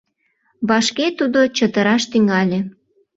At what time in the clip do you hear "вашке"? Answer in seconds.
0.69-1.07